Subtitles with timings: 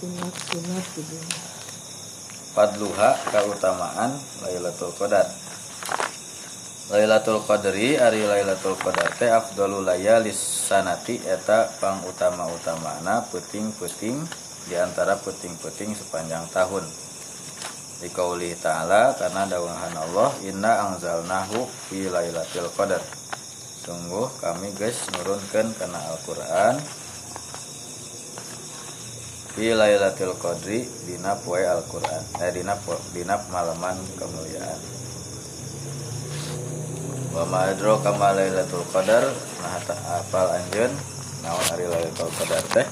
[0.00, 1.16] sunat-sunat gitu
[2.56, 5.28] Fadluha keutamaan Lailatul Qadar
[6.90, 14.26] Lailatul Qadri ari Lailatul Qadar teh afdalul layalis sanati eta pang utama-utamana puting-puting
[14.66, 16.82] di antara puting-puting sepanjang tahun.
[18.00, 23.02] Dikauli ta'ala karena dawahan Allah inna angzalnahu fi lailatul qadar.
[23.86, 26.74] Sungguh kami guys nurunkan karena Al-Qur'an
[29.60, 32.24] fi lailatul qadri dina poe Al-Qur'an.
[32.40, 32.80] Eh dina
[33.12, 34.80] dina malaman kemuliaan.
[37.36, 39.28] Wa ma adraka ma lailatul qadar
[39.60, 40.88] nah ta apal anjeun
[41.44, 42.88] naon ari lailatul qadar teh.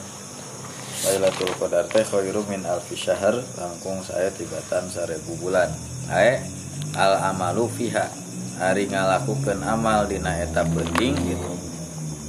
[1.08, 5.72] Lailatul qadar teh khairu min alfi syahr langkung saya tibatan sarebu bulan.
[6.12, 6.44] Ae
[7.00, 8.12] al amalu fiha.
[8.60, 11.48] Ari ngalakukeun amal dina eta penting gitu.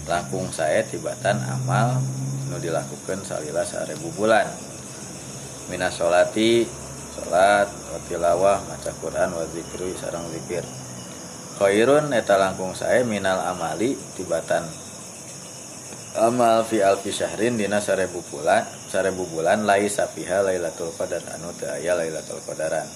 [0.08, 2.00] Langkung saya tibatan amal
[2.50, 4.50] nu dilakukan salila sarebu bulan.
[5.70, 6.34] Minas salat
[7.70, 10.66] wa tilawah maca Quran wa zikri sareng zikir.
[11.62, 14.66] Khairun eta langkung saya minal amali tibatan.
[16.18, 21.70] Amal fi alfi syahrin dina sarebu bulan sarebu bulan lai sapiha lailatul qadar anu teu
[21.70, 22.90] aya lailatul qadaran.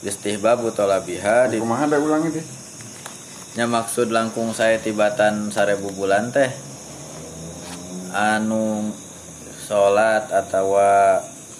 [0.00, 2.40] Istihbabu talabiha di kumaha da ulang itu
[3.56, 6.52] nya maksud langkung saya tibatan sarebu bulan teh
[8.16, 8.96] anu
[9.68, 10.80] salat atau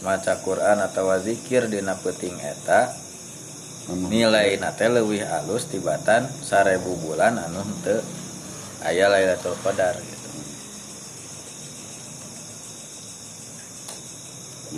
[0.01, 2.97] maca Quran atau zikir dina peuting eta
[3.93, 8.01] nilai nate lebih halus tibatan sarebu bulan anu henteu
[8.89, 10.29] aya Lailatul Qadar gitu.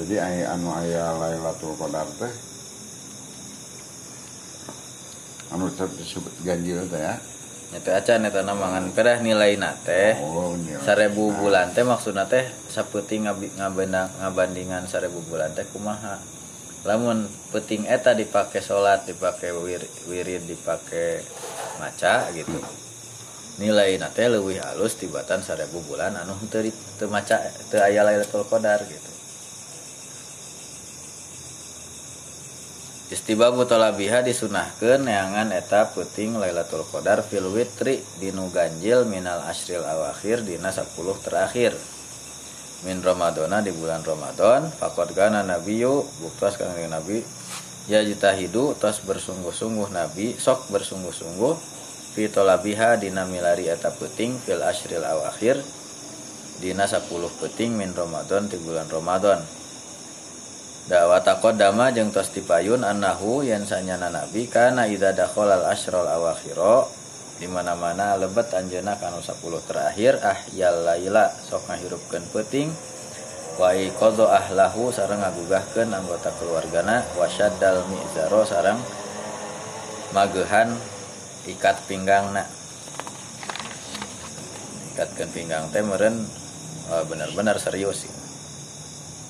[0.03, 2.35] Jadi aya anu aya Lailatul Qadar teh
[5.55, 7.17] anu disebut ganjil teh ya.
[7.69, 10.17] Itu acan eta namangan kedah nilai nate.
[10.25, 10.81] Oh, nilai.
[10.81, 16.39] Sarebu bulan teh maksudna teh saputing ngabandingan sarebu bulan teh kumaha?
[16.87, 21.21] lamun peting eta dipakai sholat dipakai wir, wirid dipakai
[21.83, 22.55] maca gitu
[23.59, 29.11] nilai nate lebih halus tibatan seribu bulan anu teu maca teu aya lailatul qadar gitu
[33.09, 40.45] Istibabu talabiha disunahkeun neangan eta puting Lailatul Qadar fil witri dinu ganjil minal asril awakhir
[40.45, 40.93] dina 10
[41.25, 41.73] terakhir.
[42.85, 47.25] Min Ramadana di bulan Ramadan fakot gana nabiyu buktas kang nabi
[47.89, 51.57] ya jitahidu tos bersungguh-sungguh nabi sok bersungguh-sungguh
[52.13, 55.57] fi tolabiha dina milari eta peting fil ashril awakhir
[56.61, 57.09] dina 10
[57.41, 59.41] peting min Ramadan di bulan Ramadan
[60.89, 66.89] dama jeung tos dipayun annahu yen sanyana nabi kana idza dakhala al ashrul awakhira
[67.37, 72.73] di mana-mana lebet anjena kanu 10 terakhir ah yal laila sok ngahirupkeun peuting
[73.61, 78.81] wa iqadha ahlahu sareng ngagugahkeun anggota keluargana wasyaddal mizaro sareng
[80.17, 80.73] magehan
[81.45, 81.85] ikat
[85.37, 86.25] pinggang teh meureun
[86.91, 88.09] oh, bener-bener serius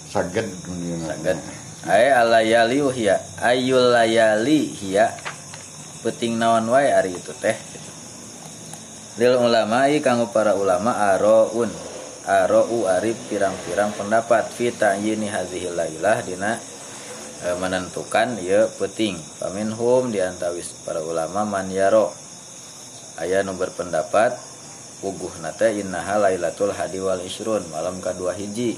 [0.08, 0.48] saged.
[1.04, 1.38] Saged.
[1.86, 5.14] Ay alayali hiya ayul layali hiya
[6.02, 7.54] peting naon wae ari itu teh
[9.18, 11.70] lil ulamai kanggo para ulama aroun.
[12.28, 14.52] Arou arif pirang-pirang pendapat.
[14.52, 16.60] Fita yini hazihil lailah dina
[17.40, 19.16] e, menentukan ya peting.
[19.40, 22.12] Paminhum diantawis para ulama man yaro.
[23.16, 24.36] Aya nu berpendapat
[25.00, 28.76] uguh nate innaha lailatul hadi wal isrun malam kedua hiji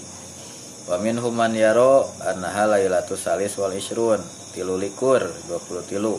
[0.91, 4.19] paminhum man yaro annaha lailatul salis wal isrun
[4.51, 6.19] tilu likur 20 tilu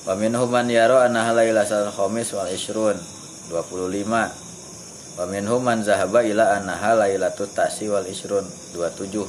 [0.00, 2.96] Wa minhum man yara annaha lailatul khamis wal isrun
[3.52, 4.08] 25.
[5.20, 9.28] Wa minhum man zahaba ila annaha lailatul tasi wal isrun 27.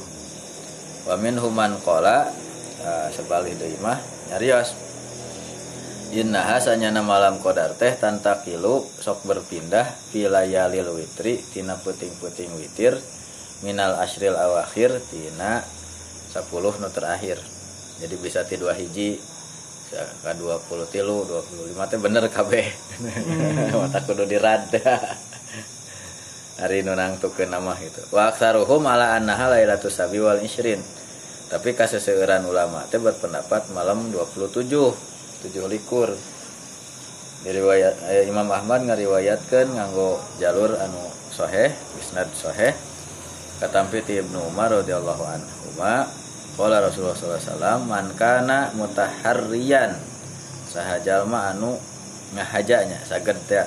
[1.04, 2.32] Wa minhum man qala
[2.80, 4.00] uh, sebalik deui mah
[4.32, 4.72] nyarios.
[6.16, 12.96] Innaha sanyana malam qadar teh tantakilu sok berpindah fi layalil witri tina puting-puting witir
[13.62, 15.62] minal asril awakhir tina
[16.34, 17.38] 10 nu terakhir.
[18.02, 19.16] Jadi bisa ti dua hiji
[19.92, 22.66] ka 20 tilu 25 teh bener kabeh.
[22.98, 23.76] Hmm.
[23.86, 24.98] mata kudu dirada
[26.58, 28.00] hari nunang tukeun nama gitu.
[28.10, 30.82] Wa aksaruhum ala annaha lailatul sabi wal isrin
[31.52, 36.10] tapi kaseseueuran ulama teh berpendapat malam 27 7 likur.
[37.42, 42.70] Diriwayat eh, Imam Ahmad ngariwayatkeun nganggo jalur anu sahih isnad sahih
[43.62, 45.78] katampi ti Ibnu Umar radhiyallahu anhu
[46.52, 49.96] Qala Rasulullah SAW man kana mutaharriyan
[50.68, 51.80] saha jalma anu
[52.36, 53.64] ngahajanya saged teh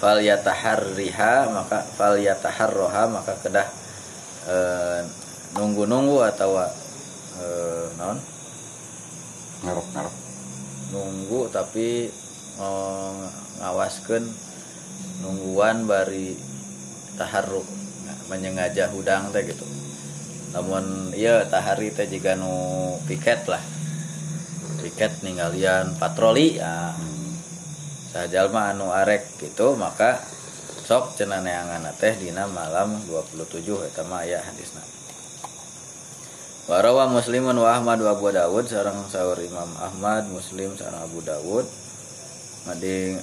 [0.00, 3.68] fal yataharriha maka fal yataharroha maka kedah
[4.48, 5.00] eh,
[5.52, 6.64] nunggu-nunggu atau
[7.44, 8.16] eh, non
[9.68, 10.14] ngarep ngarep
[10.96, 12.08] nunggu tapi
[12.56, 13.20] oh,
[13.60, 14.24] ngawaskan
[15.20, 16.32] nungguan bari
[17.20, 17.77] taharruk
[18.28, 19.64] menyengaja hudang teh gitu.
[20.52, 23.60] Namun iya tahari teh jika nu piket lah.
[24.80, 26.96] Piket ninggalian patroli ya.
[28.08, 30.16] Sajalma anu arek gitu maka
[30.88, 33.60] sok cenah neangan teh dina malam 27
[33.92, 34.80] eta mah aya hadisna.
[36.68, 41.64] Warawa Muslimun wa Ahmad wa Abu Dawud sareng sahur Imam Ahmad, Muslim sareng Abu Dawud.
[42.68, 43.20] Mending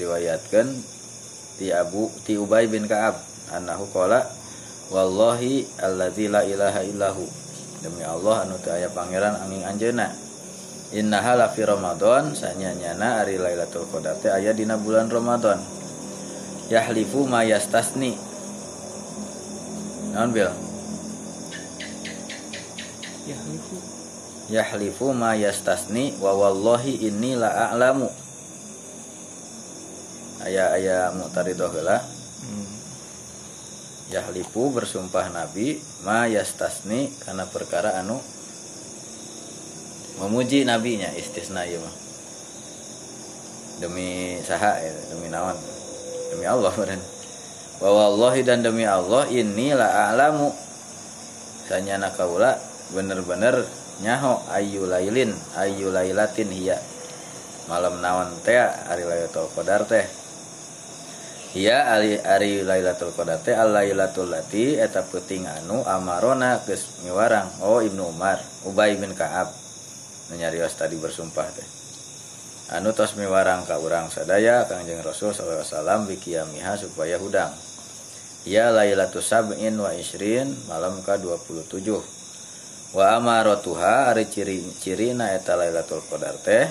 [0.00, 0.68] riwayatkeun
[1.60, 4.26] ti Abu ti Ubay bin Ka'ab annahu qala
[4.90, 7.24] wallahi alladzi la ilaha illahu
[7.80, 10.10] demi Allah anu teu aya pangeran angin anjeunna
[10.90, 15.62] innaha la fi ramadan sanyanyana ari lailatul qadar teh aya dina bulan ramadan.
[16.70, 18.14] Yahlifu ma yastasni.
[20.14, 20.50] Naon bil?
[23.26, 23.76] Yahlifu.
[24.50, 28.06] yahlifu ma yastasni wa wallahi inni la a'lamu.
[30.46, 31.98] Aya aya muqtaridah heula
[34.10, 38.18] Yahlifu bersumpah nabi ma yastasni karena perkara anu
[40.18, 41.94] memuji nabinya istisna ieu mah.
[43.80, 45.54] Demi saha ya, demi naon?
[46.34, 46.98] Demi Allah beren
[47.80, 50.50] wa wallahi dan demi Allah inni la a'lamu.
[51.70, 52.58] Sanyana kaula
[52.90, 53.62] bener-bener
[54.02, 56.82] nyaho ayu lailin ayu lailatin hiya.
[57.70, 60.02] Malam naon teh ari lailatul qadar teh
[61.52, 67.50] hiya ari ari lailatul qadar teh lailatul lati eta peuting anu amarona geus miwarang.
[67.64, 69.50] Oh ibnu umar ubay bin kaab.
[70.30, 71.66] Nyarios tadi bersumpah teh.
[72.70, 77.50] Anu tos miwarang ka urang sadaya kangjeng rasul sallallahu alaihi wasallam supaya hudang.
[78.48, 81.76] Ya Lailatul Sab'in wa Isrin malam ka 27
[82.96, 86.64] Wa amaratuha ari ciri-cirina eta Lailatul Qadar teh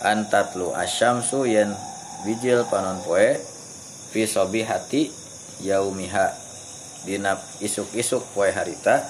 [0.00, 1.70] antatlu asyamsu yen
[2.24, 3.36] bijil panon poe
[4.16, 5.12] fi sobihati
[5.60, 6.32] yaumiha
[7.04, 9.04] dina isuk-isuk poe harita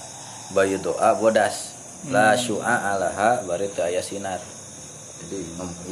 [0.50, 1.78] bayu doa bodas
[2.10, 4.42] la syu'a alaha bari teu aya sinar
[5.22, 5.38] jadi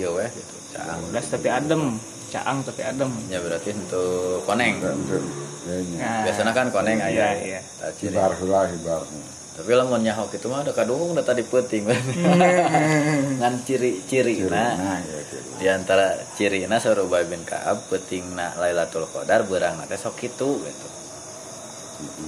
[0.02, 1.94] ieu weh gitu caang Bodas tapi adem,
[2.34, 3.10] caang tapi adem.
[3.30, 5.96] ya berarti untuk koneng ini.
[5.96, 7.60] Nah, biasanya kan koneng iya, aya iya.
[7.94, 8.18] Ciri.
[8.18, 9.33] Hibar hibarnya.
[9.54, 15.22] Tapi lamun nyaho gitu mah udah kadung udah tadi penting ngan ciri-ciri Nah, nah ya
[15.22, 15.38] gitu.
[15.62, 20.18] di antara ciri na Ubay bin Kaab penting na Lailatul Qadar berang na teh sok
[20.18, 20.86] kitu gitu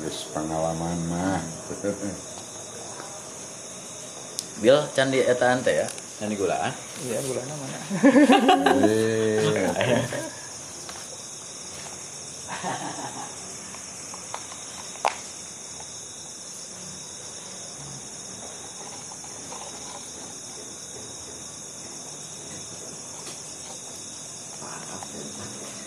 [0.07, 1.43] Geus pengalaman mah.
[4.63, 5.87] bil candi etaan teh ya
[6.23, 6.71] candi gulaan
[7.05, 7.79] Iya, gulana mana?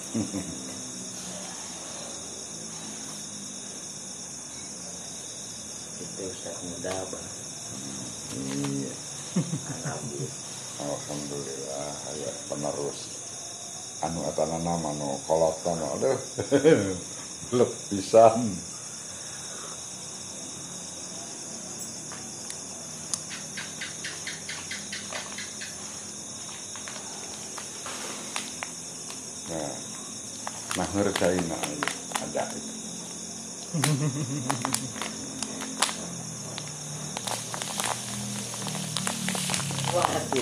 [0.10, 0.42] itu
[6.26, 7.30] Ustaz muda bang
[8.40, 8.94] iya.
[10.80, 13.00] Alhamdulillah aya penerus.
[14.00, 16.16] Anu atanana anu koloton aduh.
[17.52, 17.68] Belum
[30.90, 31.46] nah ngerjain
[32.18, 32.74] ada itu
[39.94, 40.42] wah hati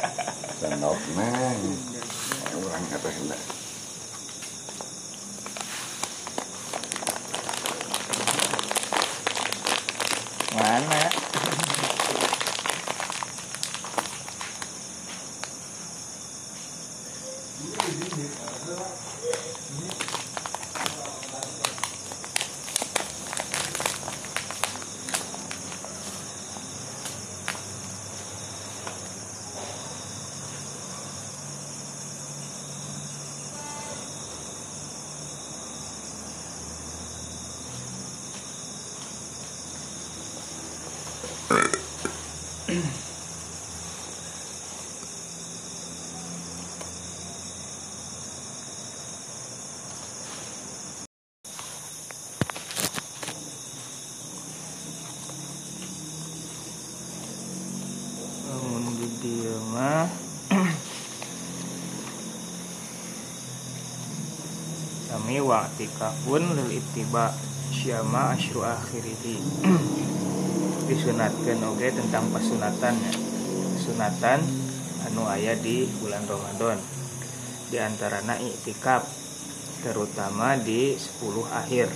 [65.61, 67.29] kami wa'tikafun lil ittiba
[67.69, 69.37] syama asyru akhirihi
[70.89, 73.13] disunatkan oge tentang pasunatan ya.
[73.77, 74.41] Sunatan
[75.05, 76.81] anu aya di bulan Ramadan.
[77.69, 79.05] Di antarana iktikaf
[79.85, 81.87] terutama di 10 akhir.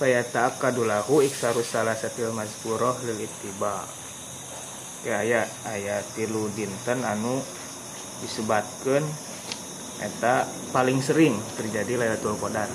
[0.00, 3.84] Fayata'akkadulahu iksaru salah satil mazkuroh lil ittiba
[5.04, 7.38] ya aya aya tilu dinten anu
[8.20, 9.06] disebatkan
[10.00, 12.68] eta paling sering terjadi Lailatul Qadar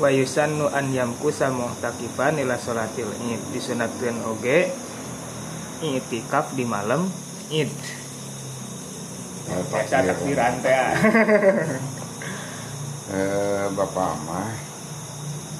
[0.00, 3.40] wa yusannu an yamkusa mu'takifan ila salatil id.
[3.52, 4.72] Disunatkeun oge
[5.84, 7.04] itikaf di malam
[7.52, 7.68] id.
[9.50, 10.80] Eh, biasa takbiran teh.
[13.10, 14.54] Eh, bapak mah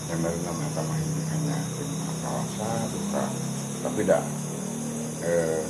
[0.07, 1.59] yang dari nama sama ini hanya
[2.23, 3.27] kawasan duka
[3.83, 4.23] tapi dah
[5.27, 5.67] eh,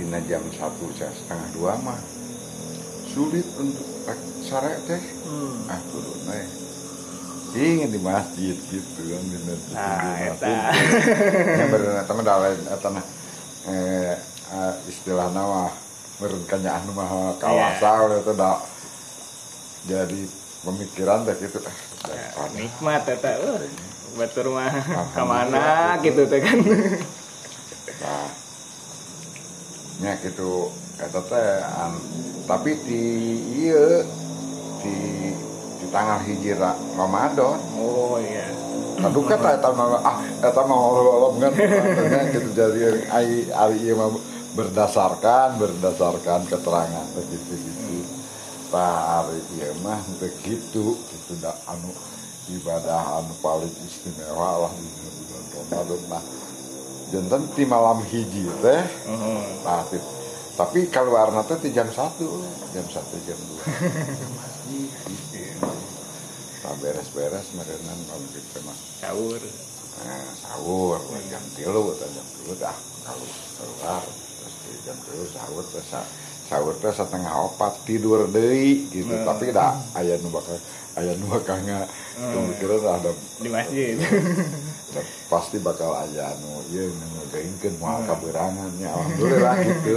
[0.00, 2.00] dina jam satu setengah dua mah
[3.10, 3.86] sulit untuk
[4.40, 5.02] sare teh.
[5.26, 5.66] Hmm.
[5.68, 6.46] ah kudu nih
[7.50, 10.54] ingin di masjid gitu kan di masjid Nah, eta.
[11.58, 13.04] yang benar teman dalam eta nah
[13.66, 14.14] eh,
[14.50, 15.70] eh, istilah nama
[16.18, 18.58] merenkannya anu mah kawasan itu dah
[19.88, 20.20] jadi
[20.62, 21.58] pemikiran teh gitu.
[21.64, 23.60] Ah Ya, daripada nikmat eta uh,
[24.16, 24.70] batur mah
[25.10, 26.58] ke mana gitu teh kan.
[28.00, 28.28] Nah,
[30.00, 30.70] nya gitu.
[30.72, 30.89] teh
[32.44, 33.02] tapi di
[33.62, 34.04] iya
[34.82, 34.96] di
[35.80, 38.46] di tanggal hiji Ra- Ramadan oh iya
[39.00, 41.52] Aduh kata eta mah ah eta mah Allah kan
[42.36, 44.12] gitu jadi ai ari ieu mah
[44.52, 48.04] berdasarkan berdasarkan keterangan begitu gitu.
[48.68, 51.88] Pak ari ieu mah begitu gitu da anu
[52.52, 56.24] ibadah anu paling istimewa lah di bulan Ramadan nah
[57.08, 58.82] jantan di malam hiji teh.
[59.64, 60.19] Nah, ti-
[60.52, 63.62] tapi kalau warna teh di jam satu, jam satu jam dua.
[66.60, 68.76] Nah, beres-beres merenan kalau gitu mah.
[69.00, 69.40] sahur.
[70.00, 72.76] Nah, sahur, jam tilu atau jam tilu dah.
[73.00, 73.26] Kalau
[73.56, 76.08] keluar terus di jam tilu sahur terus sa-
[76.46, 79.08] sahur teh setengah opat tidur deui gitu.
[79.08, 79.24] Hmm.
[79.24, 80.58] tapi dah aya nu bakal
[80.94, 81.88] aya nu bakal nga
[82.18, 83.96] pemikiran ada di masjid.
[84.90, 89.96] Da- pasti bakal aya anu ieu nu ngeugeungkeun moal kaberangan nya alhamdulillah gitu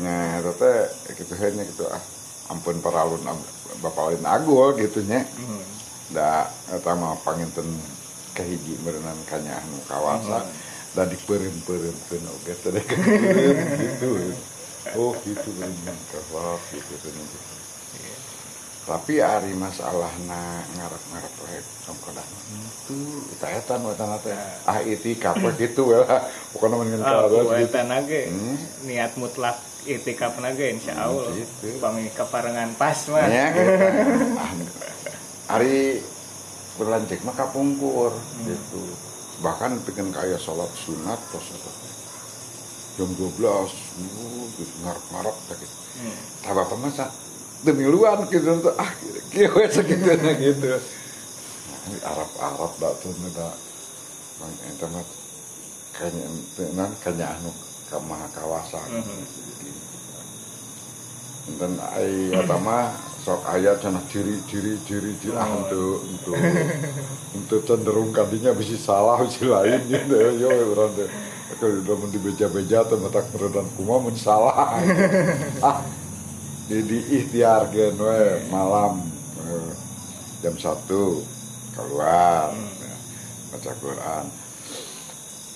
[0.00, 0.78] nah eta teh
[1.14, 2.02] kitu hanya gitu ah
[2.50, 3.22] ampun paralun
[3.80, 5.62] bapak lain agul gitu nya Mhm.
[6.16, 7.66] da eta mah panginten
[8.34, 10.42] kahiji merenang kanya anu kawasa
[10.94, 12.88] da dipeureum-peureumkeun oge teh dek
[13.80, 14.10] gitu
[14.98, 17.28] oh gitu berenang kawat gitu berenang
[18.90, 22.98] tapi ari masalahna ngarep-ngarep wae sangkoda itu
[23.38, 24.34] eta eta nu eta teh.
[24.66, 26.26] Ah itikaf we gitu we lah.
[26.50, 28.26] Pokona mun ngeun Ah, kawas gitu kuetan nage.
[28.26, 28.58] Hmm.
[28.90, 31.30] niat mutlak itikaf nage insya Allah.
[31.38, 31.78] Gitu.
[31.78, 33.30] pami keparengan pas mah.
[33.30, 33.72] Ya gitu.
[34.42, 34.52] Ah,
[35.54, 36.02] ari
[36.74, 38.10] berlanjut mah kapungkur
[38.42, 38.82] gitu.
[39.38, 41.46] Bahkan bikin kayak sholat sunat terus
[42.98, 43.66] jam 12 uh,
[44.58, 45.76] gitu ngarep-ngarep gitu.
[46.02, 46.16] Hmm.
[46.42, 47.06] Tah bapak masa
[47.64, 48.90] demi luan gitu tuh ah
[49.30, 50.70] kieu we segitu gitu.
[50.70, 53.48] Nah, Arab-Arab da tuh da
[54.40, 55.04] bang eta mah
[55.94, 56.26] kanya
[56.56, 57.52] tenan kanya anu
[57.92, 58.88] ka maha kawasan.
[58.90, 59.22] Mhm.
[61.58, 66.36] Dan ai eta mah sok aya cenah ciri-ciri ciri-ciri ah untuk untuk
[67.36, 71.04] untuk cenderung kadinya bisa salah bisa lain gitu yo urang teh
[71.60, 74.56] kalau udah mau dibeja-beja teh mata keredan kumaha mun salah
[75.60, 75.84] ah
[76.70, 79.02] jadi ikhtiarkeun we malam
[79.42, 79.70] eh,
[80.38, 81.26] jam satu
[81.74, 82.94] keluar ya,
[83.50, 84.24] baca Quran.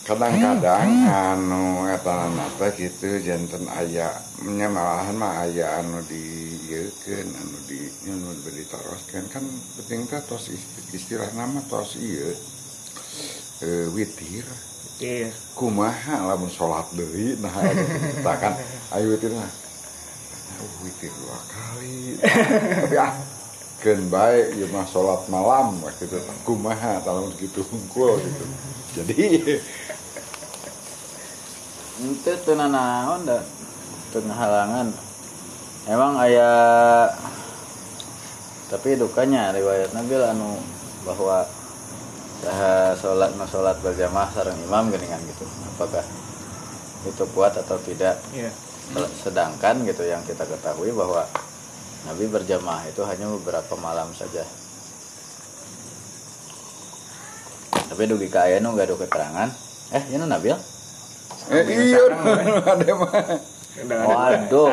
[0.04, 2.28] Kadang-kadang anu eta
[2.60, 4.12] teh gitu janten aya
[4.44, 9.44] nya malahan mah aya anu dieukeun anu di anu diteruskeun kan
[9.80, 12.36] penting teh tos ist- istilah nama tos ieu
[13.64, 14.44] eh, witir.
[15.56, 18.52] Kumaha lamun sholat deui nah kita kan
[18.98, 19.48] ayo witir mah
[20.64, 22.16] oh, witir dua kali.
[22.88, 23.12] Tapi ah
[23.84, 26.16] keun bae ieu mah sholat malam mah gitu
[26.48, 28.44] kumaha lamun gitu hungkul gitu.
[28.96, 29.22] Jadi
[32.00, 33.44] itu teu naon da
[34.08, 34.88] teu halangan.
[35.84, 36.48] Emang aya
[38.72, 40.56] tapi dukanya riwayat Nabil anu
[41.04, 41.44] bahwa
[42.40, 45.44] saha sholat no sholat berjamaah sareng imam geningan gitu.
[45.76, 46.04] Apakah
[47.04, 48.16] itu kuat atau tidak?
[48.32, 48.48] Iya.
[49.24, 51.24] Sedangkan gitu yang kita ketahui bahwa
[52.04, 54.44] Nabi berjamaah itu hanya beberapa malam saja
[57.88, 59.48] tapi dugi ka aya nu gaduh keterangan
[59.94, 60.56] eh ini Nabil
[61.44, 62.00] Eh iya,
[62.72, 63.12] ada mah.
[63.84, 64.70] Waduh.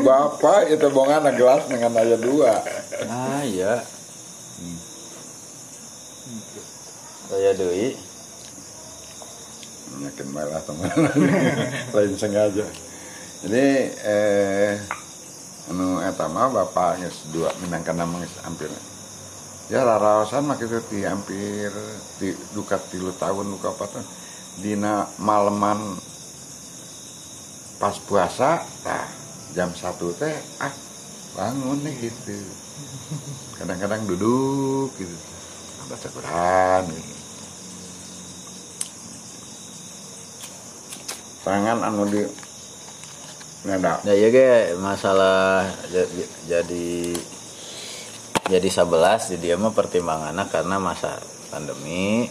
[0.00, 2.64] bapak itu bongan gelas dengan ayat dua.
[3.12, 3.84] ah iya
[7.26, 7.98] saya deui
[9.96, 10.92] Yakin malah teman.
[11.96, 12.66] Lain sengaja.
[13.46, 14.74] Jadi eh
[15.70, 18.66] anu eta mah bapak geus dua minangkan nama geus hampir.
[19.70, 21.70] Ya raraosan mah kitu ti hampir
[22.18, 24.02] di duka tilu tahun duka apa tuh.
[24.58, 25.78] Dina maleman
[27.78, 29.06] pas puasa tah
[29.54, 30.74] jam satu teh ah
[31.38, 32.40] bangun nih gitu
[33.60, 35.16] kadang-kadang duduk gitu
[35.86, 37.14] baca Quran gitu.
[41.46, 42.26] tangan anu di
[44.06, 46.12] Ya iya ge masalah ja-
[46.46, 47.18] jadi
[48.46, 51.18] jadi 11 jadi mah pertimbangannya karena masa
[51.50, 52.30] pandemi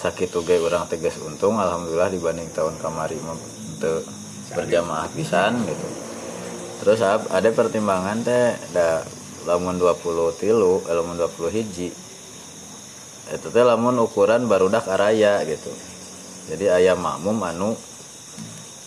[0.00, 3.18] sakit uge orang tegas untung alhamdulillah dibanding tahun kamari
[3.82, 4.06] teu
[4.54, 5.86] berjamaah pisan gitu.
[6.80, 9.04] Terus ada pertimbangan teh da
[9.44, 11.92] lamun 20 tilu, eh, lamun 20 hiji.
[13.30, 15.70] Itu teh lamun ukuran barudak araya gitu.
[16.48, 17.76] Jadi ayam makmum anu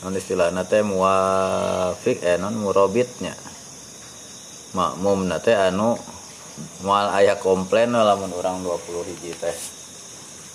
[0.04, 3.32] non istilahna teh muwafiq eh non murabitnya.
[4.76, 5.96] Makmum teh anu
[6.84, 9.56] mual aya komplain lamun orang 20 hiji teh.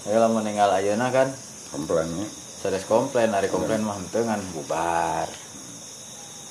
[0.05, 1.33] Ya lamun ninggal ayeuna kan?
[1.73, 2.29] Komplainnya
[2.59, 5.31] sanes komplain ari komplain mah henteu ngan bubar.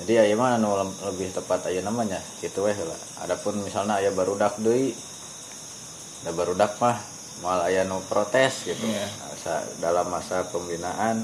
[0.01, 0.73] Jadi aya mah anu
[1.05, 4.97] lebih tepat ayeuna mah nya kitu we heula adapun misalnya aya barudak deui
[6.25, 6.97] da barudak mah
[7.45, 8.81] moal aya nu protes gitu.
[9.37, 11.21] Asa- dalam masa pembinaan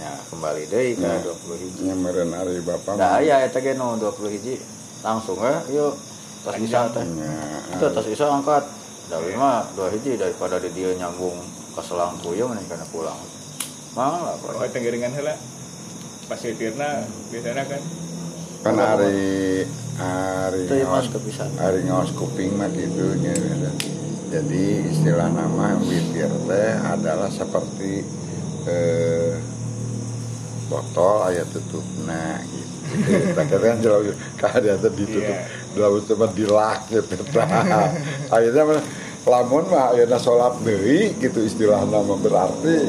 [0.00, 1.20] ya kembali deui ke Ya.
[1.20, 1.80] 20 hiji.
[1.88, 4.56] Nyamperin hari bapak da aya eta ge nu 20 hiji.
[5.04, 5.94] Langsung we yuk.
[6.42, 7.04] Tas bisa teh.
[7.06, 7.34] Ya,
[7.78, 8.64] itu tas bisa angkat.
[9.10, 11.36] Dari mah dua hiji daripada di dia nyambung
[11.76, 13.18] ke selang puyuh mending kana pulang.
[13.92, 15.36] Mang lah Oh, tenggiringan heula.
[16.26, 17.82] Pas witirna biasanya kan.
[18.62, 19.66] Kan hari
[19.98, 21.06] hari itu ngawas
[21.60, 23.04] hari ngawas kuping mah gitu.
[24.32, 28.00] jadi istilah nama witir teh adalah seperti
[28.64, 29.36] eh,
[30.72, 31.84] botol ayat tutup.
[32.08, 32.76] Nah gitu.
[33.36, 35.36] Kita kan jauh keadaan teh ditutup
[35.72, 37.88] dalam cuma dilak gitu nah,
[38.28, 38.80] akhirnya mah,
[39.24, 42.88] lamun mah ayeuna salat deui gitu istilah nama berarti.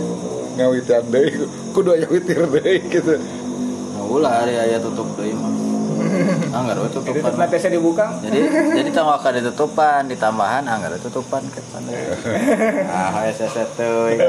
[0.56, 1.32] Ngawitian deui
[1.76, 3.20] kudu aya witir deui gitu.
[3.96, 5.52] Nah ulah hari aya tutup deui mah.
[6.54, 7.32] Anggar we jadi tutupan.
[7.34, 8.06] Tetap tesnya dibuka.
[8.22, 8.40] jadi
[8.78, 11.98] jadi tambah ka ditutupan ditambahan anggar tutupan ke pandai
[12.94, 14.22] ah aya seset teuy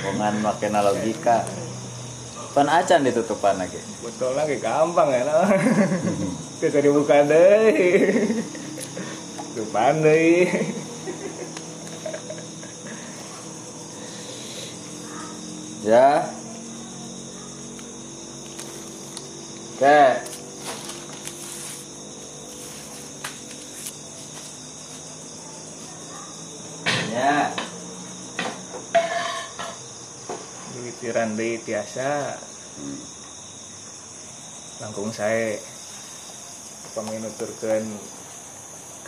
[0.00, 1.44] bongan make logika
[2.50, 5.22] pan acan ditutupan lagi Betul lagi gampang ya.
[5.22, 5.44] no.
[6.58, 8.42] Tesnya dibuka deh.
[9.54, 10.50] Tupan deh.
[15.80, 16.28] Ya.
[19.80, 20.00] Oke.
[27.10, 27.59] Ya.
[31.00, 32.36] Witiran deui tiasa.
[34.84, 35.56] Langkung saya
[36.92, 37.88] paminuturkeun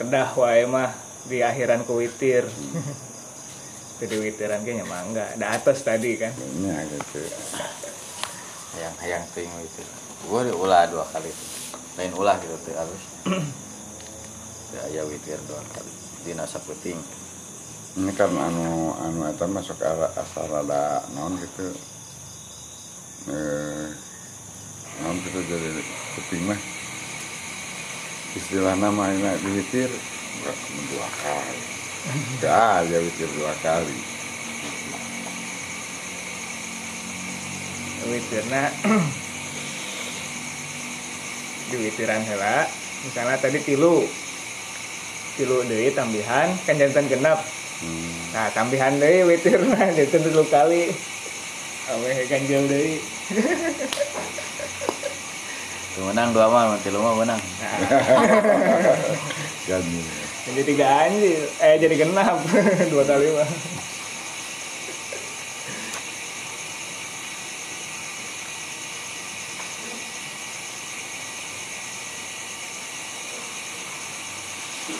[0.00, 0.88] kedah wae mah
[1.28, 2.48] di akhiran ku witir.
[4.00, 5.36] Jadi witiran kayaknya mah enggak.
[5.36, 6.32] Da atas tadi kan.
[6.64, 7.28] ya gitu
[8.72, 9.84] Hayang-hayang ting itu.
[10.32, 11.28] Gua diulah dua kali.
[12.00, 13.02] Lain ulah gitu teh harus.
[14.72, 15.92] Ya aya witir dua kali.
[16.24, 16.96] Dina saputing.
[17.92, 21.68] Ini kan anu anu eta masuk arah asal rada naon gitu.
[23.28, 23.92] Eh
[25.04, 25.84] naon gitu jadi
[26.16, 26.60] kuping mah.
[28.32, 29.92] Istilah nama ini diwitir
[30.88, 31.60] dua kali.
[32.08, 33.98] Enggak aja witir dua kali.
[38.08, 38.62] Witirna
[41.68, 42.64] di witiran heula
[43.04, 44.08] misalnya tadi tilu.
[45.36, 47.44] Tilu deui tambihan kan jantan genap
[47.82, 48.32] hmm.
[48.32, 50.94] nah tambihan deui witirna jantan tilu kali.
[51.90, 53.02] Awe ganjel deui.
[55.92, 57.36] Tuh menang dua mah, tilu mah menang.
[57.36, 57.78] nah,
[59.68, 59.98] jadi
[60.42, 62.40] jadi tiga anjir eh jadi genap.
[62.90, 63.48] Dua kali mah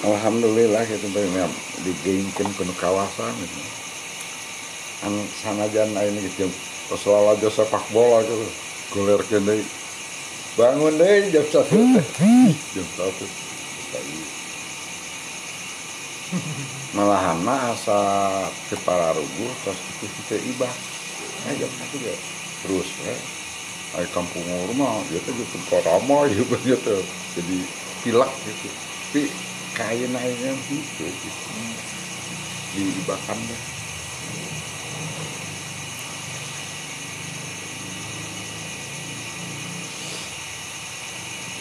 [0.07, 1.51] alhamdulillah gitu banyak
[1.83, 3.61] digainkan kuno kawasan gitu.
[5.03, 6.47] An sanajan ini gitu
[6.95, 8.47] soal aja sepak bola gitu.
[8.92, 9.64] Guler kene
[10.55, 11.75] bangun deh jam satu.
[12.75, 13.25] Jam satu.
[16.92, 17.99] Malahan mah asa
[18.68, 20.75] ke Pararugu terus itu kita ibah.
[21.51, 22.16] Eh jam satu ya.
[22.62, 23.21] Terus eh
[23.92, 24.40] ay kampung
[24.73, 26.40] rumah ya tuh gitu korama ya
[26.71, 26.97] gitu
[27.37, 27.57] jadi
[28.07, 28.68] pilak gitu.
[29.12, 29.23] Tapi
[29.72, 31.50] kain airnya gitu, gitu.
[32.72, 33.62] diibahkan deh.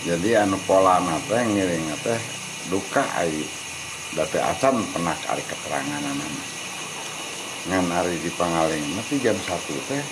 [0.02, 2.22] Jadi anu pola nate ngiring teh
[2.68, 3.46] duka ai.
[4.12, 6.28] Date acan pernah ari keterangan anak
[7.72, 10.04] ngan ari di pangaling nanti jam satu teh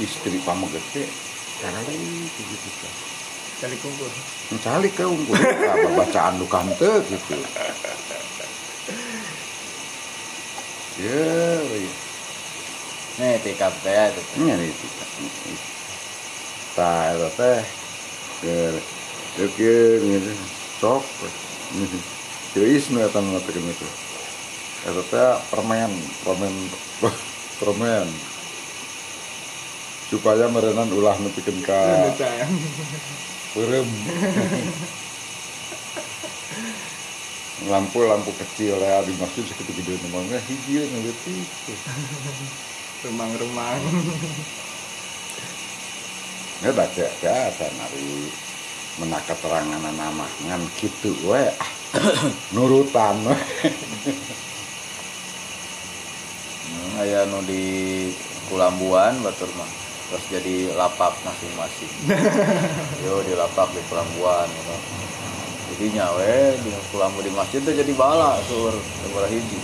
[0.00, 1.06] istri pamegete
[1.60, 3.11] kali gitu teh
[4.50, 7.38] Mencari ke unggul apa bacaan duka teh gitu.
[10.98, 11.22] Ya
[11.70, 11.92] iya.
[13.22, 14.38] nih tikap teh itu teh.
[14.42, 14.86] nyari itu
[16.74, 17.60] tah eta teh
[18.42, 18.56] ke
[19.38, 20.32] ke ke gitu
[20.82, 21.06] sok
[22.58, 23.88] geus nu eta ngatekeun itu
[24.90, 25.92] eta teh permen
[26.26, 26.54] permen
[27.62, 28.10] permen.
[30.12, 31.80] Supaya merenan ulah nepikeun ka
[33.52, 33.88] Berem.
[37.68, 41.36] lampu-lampu kecil ya di masjid segitu gede namanya hiji ngeliti
[43.06, 43.82] Remang-remang.
[46.62, 48.30] ya baca biasa nari
[49.02, 51.44] menaka terangan nama ngan gitu we
[52.54, 53.26] nurutan.
[56.62, 57.62] Hmm, aya nu di
[58.48, 59.81] Kulambuan batur mah
[60.12, 61.88] terus jadi lapak masing-masing.
[63.08, 64.76] Yo di lapak di Kulambuan gitu.
[65.72, 69.56] jadi nyawe di Kulambu di masjid tuh jadi bala sur sebelah hiji.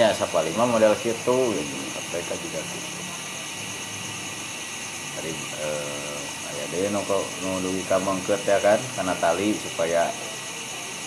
[0.00, 1.76] Nya sapa lima model gitu gitu
[2.08, 2.88] mereka juga gitu.
[5.20, 7.84] Dari eh, aya deh nu kok nu dugi
[8.48, 10.08] ya kan karena tali supaya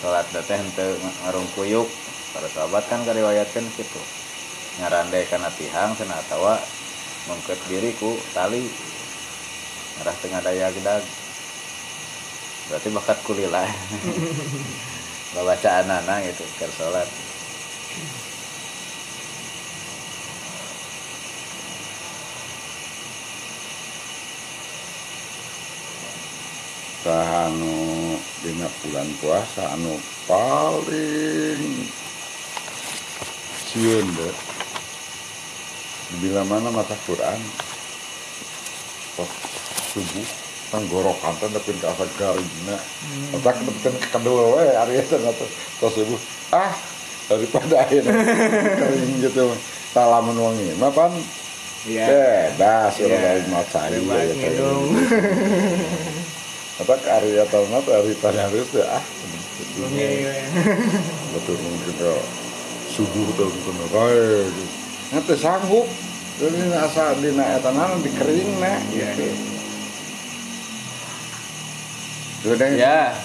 [0.05, 0.93] salat teh henteu
[1.25, 1.89] ngarung kuyuk.
[2.37, 4.26] Para sahabat kan kariwayatkan gitu
[4.77, 6.57] ngarandai karena tihang sana atawa
[7.27, 8.61] mengket diriku tali.
[9.97, 11.03] Ngarah tengah daya gedag.
[12.69, 13.65] Berarti bakat kulila.
[15.37, 17.05] Baca anak gitu ke sholat.
[27.07, 29.95] Anu dina bulan puasa anu
[30.27, 31.87] paling
[33.71, 34.46] siun deh
[36.17, 37.39] bila mana mata Quran
[39.13, 39.29] pas
[39.91, 40.27] subuh
[40.67, 42.75] tenggorokan teh tapi ke asa garingna
[43.33, 45.47] otak kebetulan kedua we ari eta atau
[45.79, 46.19] pas subuh
[46.51, 46.71] ah
[47.27, 48.13] daripada akhirnya.
[48.77, 49.51] Kering gitu
[49.91, 51.11] salaman wangi mapan
[51.83, 52.03] Iya.
[52.55, 53.17] bebas ya Iya.
[53.17, 54.87] dari macari Bebas ya ngidung.
[56.77, 59.03] apa karya tahun apa hari tanya harus ya ah.
[59.77, 60.35] Bengi we.
[61.31, 62.15] betul mungkin ya
[62.91, 64.51] subuh tuh mungkin baik
[65.13, 65.85] nanti sanggup.
[66.37, 69.09] Jadi asa dina etanan di kering nah Iya.
[69.17, 69.33] gitu.
[72.53, 73.17] Deh ya.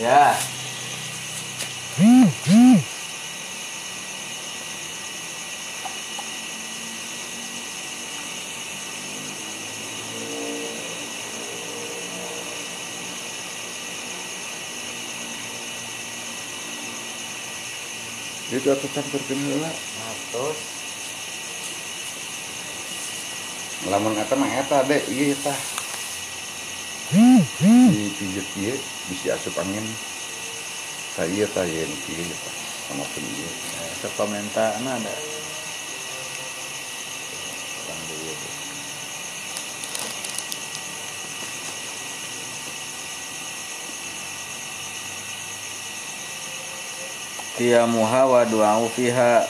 [0.00, 0.32] Ya
[18.56, 19.20] itu atau campur
[19.60, 19.74] lah
[20.32, 20.58] terus
[23.86, 25.54] lamun eta mah eta deh iya eta.
[27.14, 28.74] Di pijet iya
[29.06, 29.86] bisa asup angin.
[31.14, 32.50] Tak iya tak iya iya eta.
[32.90, 33.50] Sama pun iya
[34.02, 35.14] sekomentar nah ada
[37.86, 38.48] Yang di itu.
[47.56, 49.44] Qiyamuha wa du'au fiha.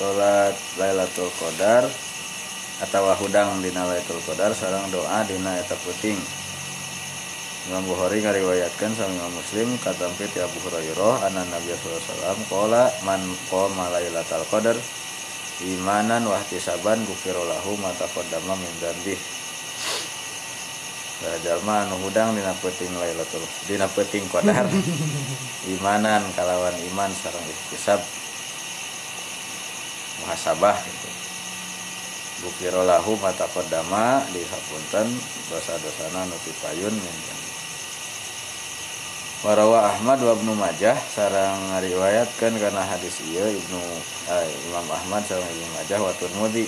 [0.00, 1.86] Salat Lailatul Qadar
[2.82, 6.18] atau hudang dina Lailatul Qadar sareng doa dina eta puting.
[7.68, 12.38] Imam Bukhari ngariwayatkan sama Imam Muslim katampi ti Abu Hurairah anna Nabi sallallahu alaihi wasallam
[12.48, 13.20] qala man
[13.52, 14.76] qama lailatal qadar
[15.68, 18.74] imanan wa ihtisaban ghufira lahu ma taqaddama min
[21.44, 24.64] jalma anu hudang dina peuting lailatul dina peuting qadar
[25.76, 28.00] imanan kalawan iman sareng ihtisab
[30.24, 31.10] muhasabah gitu
[32.40, 35.12] Bukiro lahu mata kodama dihapunten
[35.52, 36.96] dosa-dosana nuti payun.
[39.44, 43.80] Warawa Ahmad wa Ibnu Majah sarang ngariwayatkeun kana hadis ieu Ibnu
[44.32, 46.64] eh, Imam Ahmad sareng Ibnu Majah wa Tirmidzi.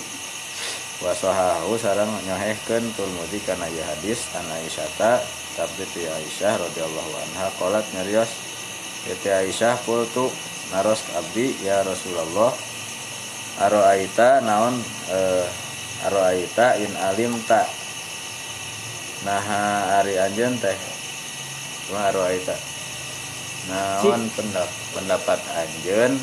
[1.03, 5.19] Wa sahahu sareng nyohehkeun Tirmidzi kana ieu hadis an Aisyata
[5.59, 8.31] tapi ti Aisyah radhiyallahu anha qalat nyarios
[9.21, 10.31] ti Aisyah qultu
[10.71, 12.55] naros abdi ya Rasulullah
[13.61, 14.79] aroaita naon
[15.11, 15.47] eh,
[16.07, 17.67] aroaita in alim tak
[19.27, 19.43] nah
[20.01, 20.79] ari anjeun teh
[21.87, 22.57] cuma aroaita?
[23.69, 26.17] Naon pendap, pendapat anjeun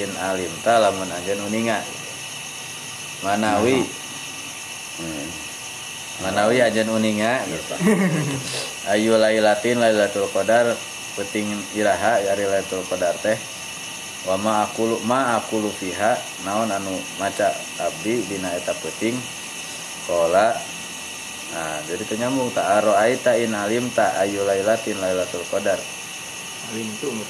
[0.00, 1.78] in alim ta lamun anjeun uninga.
[3.20, 3.84] Manawi.
[3.84, 4.09] Hmm.
[6.20, 7.44] Manawi anjeun uninga.
[8.92, 10.76] Ayu lailatin lailatul qadar
[11.16, 13.38] penting iraha ari lailatul qadar teh.
[14.28, 16.12] Wa ma aqulu ma aqulu fiha
[16.44, 19.16] naon anu maca abdi dina eta peuting
[20.04, 20.52] qala
[21.50, 25.80] nah jadi ternyambung tak aro aita in alim ta ayu lailatin lailatul qadar.
[26.70, 27.26] Alim itu umur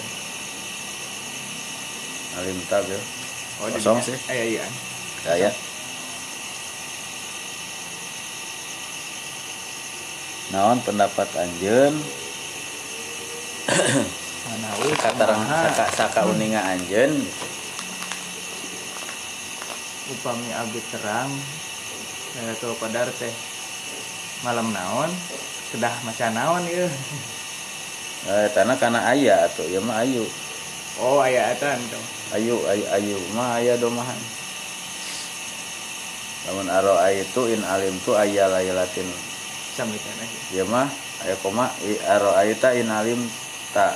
[2.42, 3.00] alim ta bil?
[3.62, 4.16] Oh Kosong sih.
[4.28, 4.64] eh, iya
[5.36, 5.50] iya
[10.50, 11.28] naon pendapat
[14.98, 17.22] saka saka uninga anjeun.
[20.10, 21.30] Upami abdi terang
[22.34, 23.30] Lailatul Qadar teh
[24.42, 25.10] malam naon
[25.70, 26.90] kedah maca naon ieu?
[28.26, 30.26] Eh, tanah kana aya atuh ya mah ayu.
[30.98, 32.04] Oh aya atan tuh.
[32.34, 34.18] Ayu ayu ayu mah aya domahan
[36.40, 39.29] namun aro itu in alim tu aya laylatin samitan aja
[40.52, 40.88] ya mah.
[41.24, 41.68] Aya koma.
[41.84, 43.20] I- aro aita in alim
[43.76, 43.92] ta.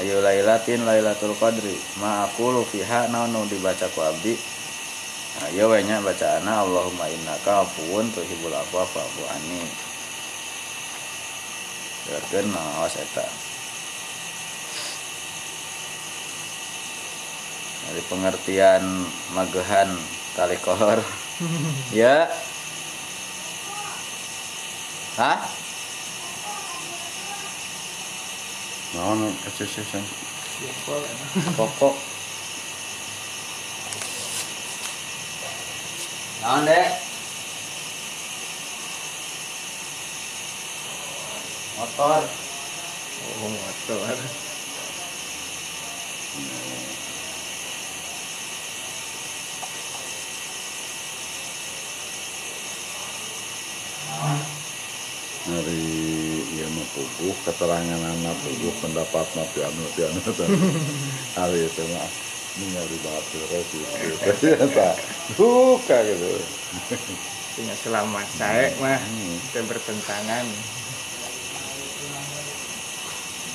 [0.00, 1.76] Ayu lailatin lailatul qadri.
[2.00, 4.36] Ma aqulu fiha naon nu dibaca ku abdi?
[5.36, 9.60] Nah, ieu we nya bacaana Allahumma innaka afuwun tuhibbul afwa fa'fu anni.
[12.08, 13.26] Biarkan maos eta.
[17.86, 18.82] Dari pengertian
[19.36, 19.92] magehan
[20.34, 20.98] tali kolor
[22.00, 22.26] ya
[25.16, 25.40] hah
[28.92, 29.84] Naon kasih sih
[30.56, 31.52] Jempol, emang.
[31.56, 31.96] pokok
[36.40, 36.88] naon dek
[41.76, 42.22] motor
[43.24, 44.16] oh motor
[55.46, 55.86] dari
[56.74, 60.20] mah puguh keterangan anak puguh pendapat mah pianu pianu
[61.38, 62.08] hari itu mah
[62.56, 63.80] ningali batu resi
[64.24, 64.96] ternyata
[65.36, 66.30] buka gitu.
[67.56, 69.00] Punya selamat saya mah.
[69.00, 69.36] Hmm.
[69.48, 70.44] kita bertentangan.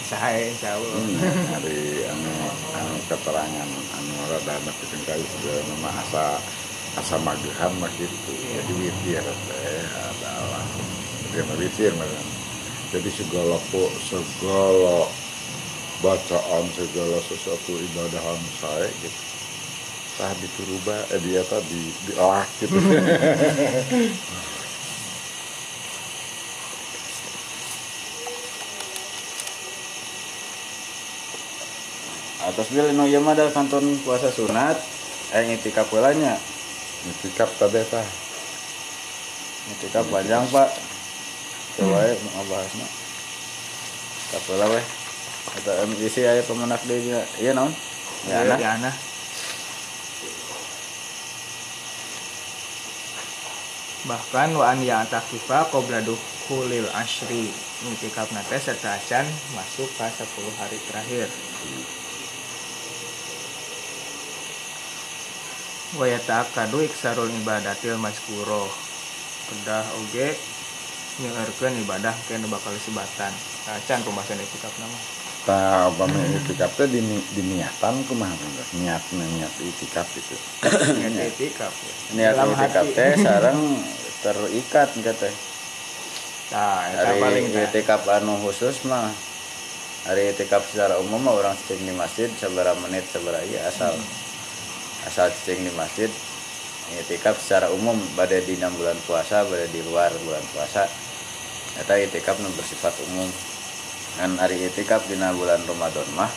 [0.06, 0.96] Saya insya Allah.
[1.02, 1.18] Hmm,
[1.56, 2.32] hari anu
[2.78, 4.76] anu keterangan anu rada anak
[5.06, 6.26] kali sebenarnya mah asa
[6.98, 8.34] asa magehan mah gitu.
[8.38, 9.86] Jadi witir teh
[11.32, 12.08] witir mah
[12.92, 15.08] jadi segala po segala
[16.04, 19.22] bacaan segala sesuatu ibadahan saya gitu.
[20.20, 22.76] Tah dituruba eh dia tadi diolak gitu.
[32.44, 34.76] Atas bil no ieu mah kanton puasa sunat
[35.32, 36.36] eh ngitikap heula nya
[37.24, 38.04] Sikap tadi tah
[39.72, 40.91] ngitikap panjang pak
[41.78, 42.88] coba ya ngabahasna
[44.32, 44.86] Kap heula weh.
[45.60, 47.76] Eta isi aya pemenak deui nya ieu naon?
[48.32, 48.96] Ya Iya, anak di anak.
[54.02, 57.54] bahkan wa an ya takifa qabla dukhulil ashri
[57.86, 61.28] intikaf nate serta acan masuk ke 10 hari terakhir.
[66.02, 68.66] Wa yata'akkadu iksarul ibadatil maskuro
[69.52, 70.34] kedah oge
[71.20, 73.34] nyeurkeun ibadah kena bakal sebatan
[73.68, 74.98] acan pembahasan itikaf nama.
[75.42, 78.32] Tah upami itikaf teh dini, diniatan kumaha?
[78.80, 80.36] Niat niat itikaf itu.
[81.02, 81.94] niat itikaf ya.
[82.16, 83.60] niat itikaf teh sareng
[84.22, 85.34] terikat engke teh
[86.52, 89.08] Nah, eta paling itikaf anu khusus mah
[90.04, 93.96] hari itikaf secara umum mah orang cicing di masjid sabaraha menit sabaraha ieu asal.
[95.08, 96.12] Asal cicing di masjid
[97.00, 100.90] itikaf secara umum pada di enam bulan puasa pada di luar bulan puasa.
[101.80, 103.30] Eta itikaf nu bersifat umum.
[104.20, 106.32] Kan hari itikaf dina bulan Ramadan mah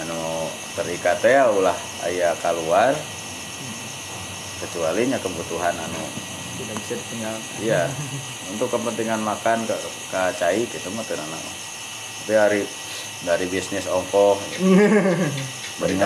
[0.00, 1.76] anu terikat teh ulah
[2.08, 2.96] aya keluar
[4.60, 6.04] kecuali nya kebutuhan anu.
[6.52, 7.36] Tidak bisa ditinggal.
[7.64, 7.82] Iya,
[8.52, 9.74] untuk kepentingan makan ke,
[10.12, 11.44] ke cai gitu mah teu naon.
[12.22, 12.62] Tapi hari
[13.26, 15.96] dari bisnis ongkoh, bari balik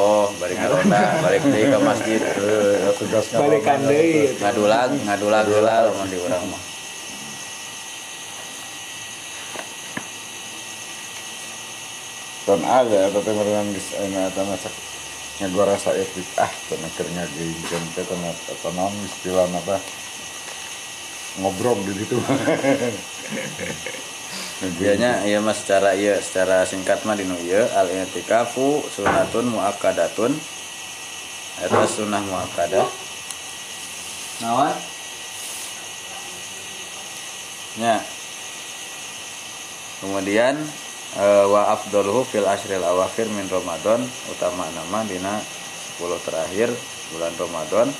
[0.00, 2.20] oh balik ngaronda balik deui ka masjid.
[2.38, 6.62] Heuh tugasna balikan deui ngadulag ngadulag heula lamun di urang mah.
[12.48, 18.04] Ton ada tapi temeran geus ana eta mah cak etik ah teu keur ngageuinkeun teh
[18.06, 19.76] teu apa.
[21.40, 22.16] Ngobrol gitu.
[24.62, 30.30] Biasanya iya mas secara iya secara singkat mah dinu ieu al i'tikafu sunatun muakkadatun
[31.66, 32.86] eta sunnah muakkadah.
[34.46, 34.74] Nawan?
[37.82, 37.98] Ya.
[39.98, 40.54] Kemudian
[41.18, 45.42] eh, wa afdaluhu fil ashril awakhir min Ramadan utama nama dina
[45.98, 46.70] 10 terakhir
[47.10, 47.90] bulan Ramadan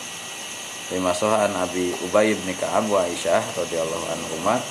[0.95, 4.63] lima sohan Abi Ubay bin Ka'ab wa Aisyah radhiyallahu anhuma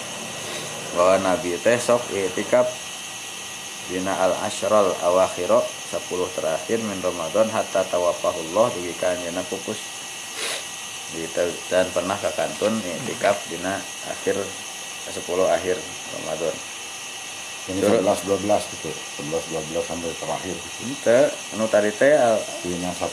[0.96, 2.68] bahwa Nabi teh sok itikaf
[3.92, 9.80] dina al ashral awakhiro 10 terakhir min Ramadan hatta tawafahullah dugi ka anjeunna pupus.
[11.68, 13.76] Dan pernah ka kantun itikaf dina
[14.08, 15.20] akhir 10
[15.52, 15.76] akhir
[16.20, 16.56] Ramadan.
[17.62, 18.02] Ini Turun.
[18.02, 18.90] 11 12 gitu
[19.22, 20.82] 11 12 sampai terakhir gitu.
[20.82, 21.20] Ente
[21.54, 22.18] anu tadi teh
[22.66, 23.06] Dina 10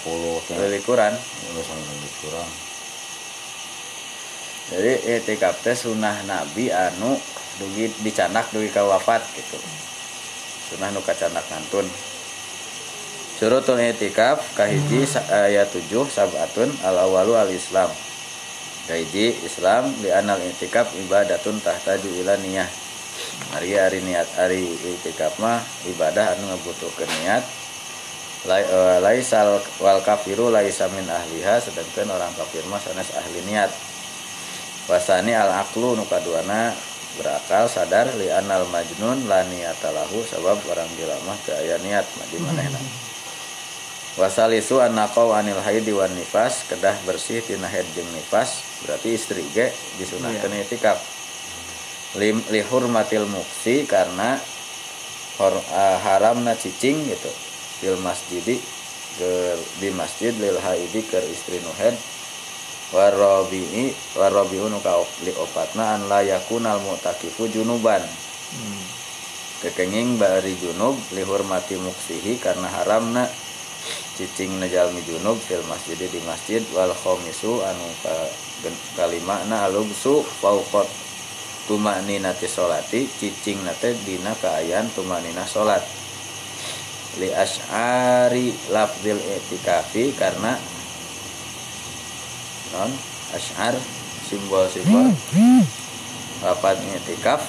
[0.49, 1.13] teh lilikuran
[1.53, 2.51] Udah sampai lebih kurang
[4.69, 7.21] jadi itikaf teh sunah Nabi anu
[7.59, 9.59] dugi dicanak dugi ka wafat gitu.
[10.73, 11.87] Sunah nu kacanak ngantun.
[13.39, 17.87] Surutul itikaf kahiji sa- ayat 7 sabatun al awalu al islam
[18.91, 22.67] kahiji Islam di anal itikaf ibadatun tahtaju ila niyah
[23.55, 27.45] hari hari niat hari itikaf mah ibadah anu ngabutuhkeun niat.
[28.47, 33.71] Lai, eh, laisal wal kafiru laisa min ahliha sedangkan orang kafir mah sanes ahli niat.
[34.89, 36.73] Wasani al aklu nu kaduana
[37.19, 42.27] berakal sadar li anal majnun la niyatalahu sebab orang gila mah teu aya niat mah
[42.31, 42.81] di manehna
[44.19, 49.71] wasalisu annaqau anil haidi wan nifas kedah bersih tina haid jeung nifas berarti istri ge
[49.99, 50.99] disunahkeun itikaf.
[52.19, 54.41] Lim, li hurmatil muksi karena
[55.37, 57.31] hor, ah, haramna cicing gitu.
[57.79, 58.59] Fil masjidi
[59.19, 59.31] ke
[59.79, 61.95] di masjid lil haidi ke istri nu haid
[62.93, 68.01] warabi'i warabi'u nu ka li opatna an la yakunal mu'takifu junuban.
[68.49, 68.85] Hmm.
[69.59, 73.27] kekenging bari junub li hurmati muksihi karena haramna
[74.15, 76.63] cicing najalmi junub fil masjid di masjid.
[76.73, 78.15] Wal khomisu anu ka
[78.95, 80.87] kalima na alubsu fauqat.
[81.69, 85.85] Tumanina ti solati cicing nate dina kaayaan tumanina solat.
[87.19, 90.57] Li asy'ari lafzil i'tikafi karena
[92.73, 92.91] non
[93.35, 93.75] asy'ar
[94.29, 95.13] simbol-simbol
[96.45, 97.43] lapan i'tikaf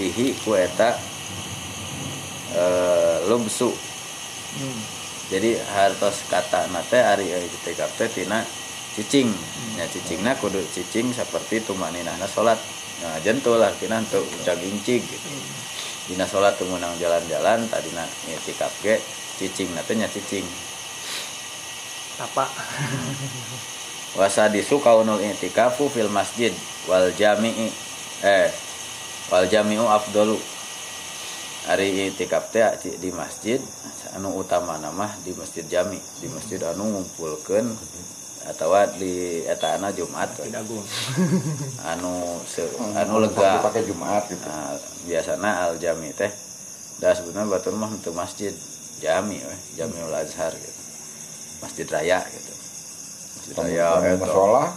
[0.00, 0.96] bihi ku eta
[2.56, 3.68] eh, lubsu.
[4.50, 4.82] Hmm.
[5.30, 8.42] jadi hartos kata nate ari i'tikaf teh tina
[8.98, 9.30] cicing.
[9.78, 12.58] Nya cicingna kudu cicing seperti tumaninahna salat
[13.00, 15.30] nah jentul tina untuk cagingcig gitu.
[16.10, 18.98] Dina salat teu meunang jalan-jalan tadina i'tikaf ge
[19.38, 20.46] cicing nate nya cicing.
[22.20, 22.44] Apa?
[24.18, 26.50] wasadisu kaunul i'tikafu fil masjid
[26.90, 27.70] wal jami'i
[28.26, 28.50] eh
[29.30, 30.38] wal jami'u afdalu.
[31.60, 32.66] Hari i'tikaf teh
[32.98, 33.60] di masjid
[34.16, 37.68] anu utama nama di masjid jami di masjid anu ngumpulkeun
[38.48, 40.32] atau di eta ana Jumat.
[40.50, 40.82] Agung.
[41.94, 42.64] anu se,
[42.96, 43.60] anu lega.
[43.62, 44.42] pakai Jumat gitu.
[44.42, 44.74] Nah,
[45.06, 46.32] biasana al jami teh
[46.98, 48.50] dah sebenarnya batur mah untuk masjid
[48.98, 50.80] jami we jamiul azhar gitu.
[51.60, 52.60] Masjid raya gitu
[53.54, 54.16] Tamu eta.
[54.20, 54.68] masalah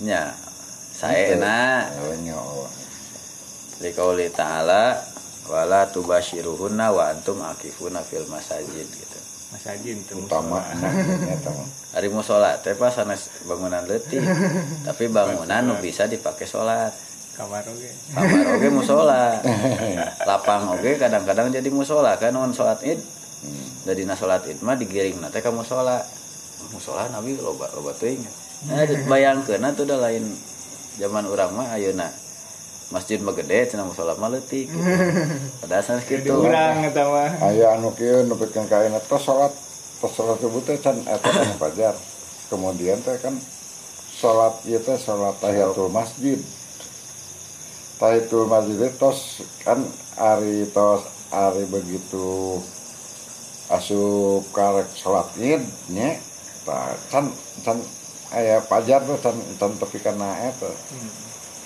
[0.00, 0.32] nya
[0.96, 1.88] saena
[3.80, 5.00] liqauli ta'ala
[5.48, 9.18] wala tubashiruhunna wa antum akifuna fil masajid gitu.
[9.50, 10.62] Masajid teu utama.
[11.90, 14.22] Hari mau sholat teh pas sanes bangunan letih
[14.86, 16.94] tapi bangunan nu bisa dipakai sholat.
[17.34, 17.90] Kamar oge.
[18.14, 19.40] kamar oge musola.
[20.28, 22.36] Lapang oge kadang-kadang jadi musola kan?
[22.36, 23.00] Non sholat id.
[23.40, 23.88] Hmm.
[23.88, 26.04] dari na sholat id mah digiring nate ka musola
[26.68, 28.20] musola nabi loba loba teuing.
[28.68, 30.24] Nah bayangkeun tuh udah lain
[31.00, 32.12] zaman urang mah ayeuna
[32.90, 34.78] masjid mah gede cenah musola mah leutik gitu.
[35.64, 36.34] padahal kitu.
[36.34, 37.30] Urang eta mah.
[37.40, 39.54] aya anu kieu nepikeun ka ayeuna tos salat
[40.02, 41.94] tos salat subuh teh can eta kan fajar.
[42.50, 43.32] Kemudian teh kan
[44.12, 46.36] salat ieu teh salat tahiyatul masjid.
[47.96, 49.80] Tahiyatul masjid tos kan
[50.18, 52.58] ari tos ari begitu
[53.70, 55.30] asup karek salat
[57.10, 57.26] can
[57.66, 57.78] can
[58.34, 60.70] aya fajar tuh can can tepi kana eta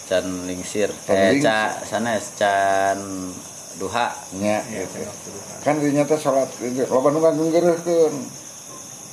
[0.09, 0.91] can lingsir.
[1.07, 2.99] Can eh ca sanes can
[3.81, 4.13] duha.
[4.39, 5.05] Nya Ya, gitu.
[5.65, 8.15] kan dinya teh salat itu loba nu ngagenggeureuhkeun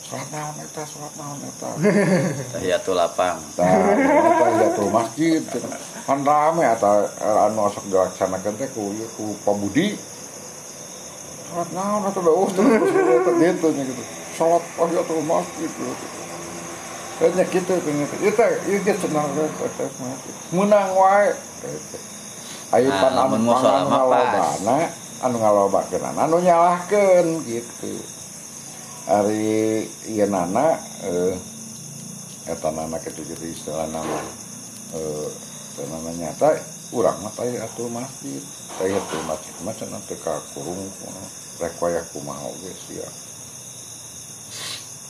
[0.04, 1.70] salat naon eta salat naon eta.
[2.58, 3.40] Tahiyatul lapang.
[3.56, 3.72] Tah
[4.60, 5.42] jatuh masjid.
[6.04, 7.08] Kan rame eta
[7.48, 9.96] anu sok dilaksanakeun teh ku ku pamudi
[11.52, 12.80] sholat naon atau udah terus
[13.60, 14.04] terus gitu
[14.42, 16.08] sholat ya tuh masjid gitu.
[17.22, 19.46] Kayaknya gitu gitu itu itu senang ke
[20.02, 21.30] masjid menang wae
[22.74, 24.90] ayo Nah, pan anu ngalobana
[25.22, 27.94] anu ngalobakeun anu nyalahkeun gitu.
[29.06, 31.38] Ari ieu nana eh
[32.50, 34.20] eta nana kitu jadi istilah nama
[34.98, 35.30] eh
[35.94, 36.58] nana nyata
[36.90, 38.42] urang mah teh atuh masjid.
[38.82, 40.90] Teh atuh masjid mah cenah teu ka kurung
[41.62, 43.06] rek wayah kumaha oge sia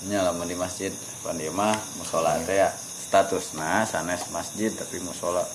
[0.10, 0.90] nya lamun di masjid.
[1.22, 2.70] Pan ieu mah musola teh ya.
[3.12, 5.46] Statusna sanes masjid tapi musola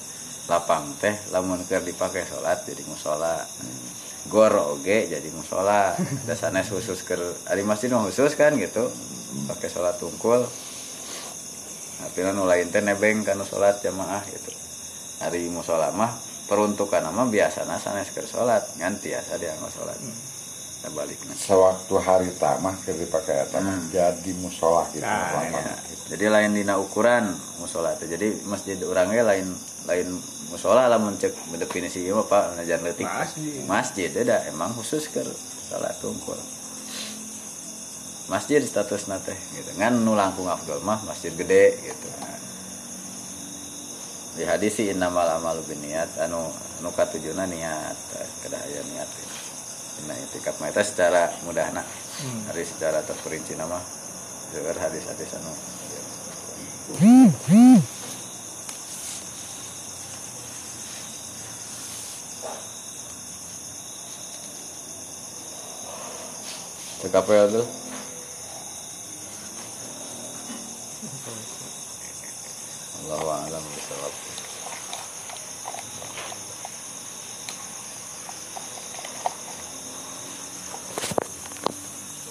[0.46, 1.16] lapang teh.
[1.34, 3.42] Lamun keur dipake salat jadi musola.
[4.30, 5.96] Gor oge jadi musola.
[6.28, 8.86] Da sanes khusus keur ari masjid mah khusus kan gitu.
[9.50, 10.46] Pakai salat tungkul.
[11.96, 14.52] Tapi nu lain teh nebeng kana salat jamaah gitu.
[15.24, 16.12] Hari musola mah
[16.46, 19.98] peruntukan mah biasana sanes keur salat nganti asa dianggo salat
[20.94, 23.90] balikna sewaktu hari tamah eta mah Hmm.
[23.90, 26.02] jadi musola gitu Nah, lama Ya, gitu.
[26.14, 28.06] jadi lain dina ukuran musola teh.
[28.06, 29.50] Jadi masjid orangnya lain
[29.86, 30.08] lain
[30.50, 33.06] musola lamun cek definisi mah Pak ngajar leutik.
[33.06, 33.62] Masjid.
[33.66, 35.22] masjid ada emang khusus ke
[35.66, 36.38] salat tungkul.
[38.26, 39.70] Masjid status teh gitu.
[39.78, 42.08] Ngan nu langkung afdol mah masjid gede gitu.
[44.36, 46.44] Di hadis sih innamal amalu niat anu
[46.82, 47.96] anu katujuna niat
[48.44, 49.08] kada aya niat
[50.04, 51.80] nah itikat mah eta secara mudahna
[52.52, 53.80] hari secara terperinci nama
[54.52, 55.52] dengar hadis-hadis anu.
[66.96, 67.85] Cek apa ya tuh?